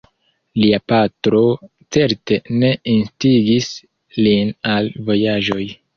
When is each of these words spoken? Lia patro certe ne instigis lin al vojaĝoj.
Lia 0.61 0.77
patro 0.93 1.41
certe 1.97 2.39
ne 2.63 2.71
instigis 2.97 3.69
lin 4.25 4.55
al 4.75 4.91
vojaĝoj. 5.13 5.65